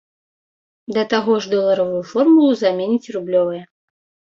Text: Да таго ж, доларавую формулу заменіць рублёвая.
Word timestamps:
Да 0.95 1.03
таго 1.11 1.37
ж, 1.45 1.53
доларавую 1.53 2.03
формулу 2.15 2.51
заменіць 2.67 3.11
рублёвая. 3.19 3.63